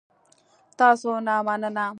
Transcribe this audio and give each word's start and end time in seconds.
تاسو 0.79 1.11
نه 1.27 1.35
مننه 1.47 1.85